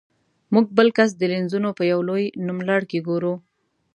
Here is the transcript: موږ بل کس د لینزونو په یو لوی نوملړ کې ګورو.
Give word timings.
موږ 0.53 0.65
بل 0.77 0.87
کس 0.97 1.09
د 1.17 1.21
لینزونو 1.31 1.69
په 1.77 1.83
یو 1.91 1.99
لوی 2.09 2.25
نوملړ 2.47 2.81
کې 2.89 2.99
ګورو. 3.07 3.33